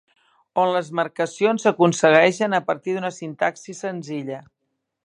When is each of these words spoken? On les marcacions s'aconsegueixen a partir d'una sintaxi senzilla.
On 0.61 0.71
les 0.75 0.89
marcacions 0.99 1.67
s'aconsegueixen 1.67 2.59
a 2.59 2.63
partir 2.71 2.97
d'una 2.97 3.13
sintaxi 3.21 3.79
senzilla. 3.83 4.43